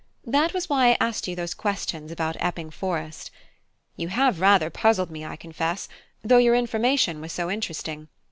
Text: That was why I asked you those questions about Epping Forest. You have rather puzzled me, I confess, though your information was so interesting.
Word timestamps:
That 0.25 0.51
was 0.51 0.67
why 0.67 0.87
I 0.87 0.97
asked 0.99 1.27
you 1.27 1.35
those 1.35 1.53
questions 1.53 2.11
about 2.11 2.35
Epping 2.39 2.71
Forest. 2.71 3.29
You 3.95 4.07
have 4.07 4.41
rather 4.41 4.71
puzzled 4.71 5.11
me, 5.11 5.23
I 5.23 5.35
confess, 5.35 5.87
though 6.23 6.39
your 6.39 6.55
information 6.55 7.21
was 7.21 7.31
so 7.31 7.51
interesting. 7.51 8.07